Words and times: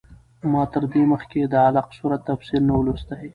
ما 0.51 0.63
تر 0.73 0.83
دې 0.93 1.03
مخکې 1.13 1.39
د 1.45 1.53
علق 1.65 1.87
سورت 1.97 2.21
تفسیر 2.29 2.61
نه 2.67 2.73
و 2.77 2.81
لوستی. 2.87 3.25